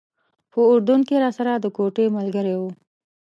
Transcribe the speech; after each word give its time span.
په 0.51 0.59
اردن 0.71 0.99
کې 1.07 1.15
راسره 1.23 1.53
د 1.59 1.65
کوټې 1.75 2.05
ملګری 2.17 2.55
و. 2.59 2.61